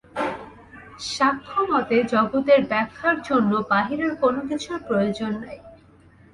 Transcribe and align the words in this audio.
সাংখ্যমতে 1.09 1.97
জগতের 2.13 2.61
ব্যাখ্যার 2.67 3.17
জন্য 3.27 3.51
বাহিরের 3.71 4.11
কোনকিছুর 4.21 4.79
প্রয়োজন 4.87 5.31
নাই। 5.43 5.59